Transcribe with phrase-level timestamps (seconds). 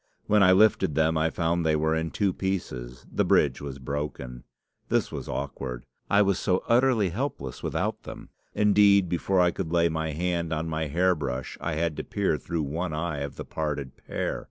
[0.25, 4.45] When I lifted them I found they were in two pieces; the bridge was broken.
[4.89, 5.85] This was awkward.
[6.09, 8.29] I was so utterly helpless without them!
[8.55, 12.39] Indeed, before I could lay my hand on my hair brush I had to peer
[12.39, 14.39] through one eye of the parted pair.